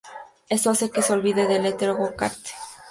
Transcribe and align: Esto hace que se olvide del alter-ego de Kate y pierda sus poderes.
Esto 0.49 0.71
hace 0.71 0.89
que 0.89 1.03
se 1.03 1.13
olvide 1.13 1.45
del 1.47 1.63
alter-ego 1.63 2.09
de 2.09 2.15
Kate 2.15 2.15
y 2.15 2.17
pierda 2.17 2.29
sus 2.29 2.39
poderes. 2.57 2.77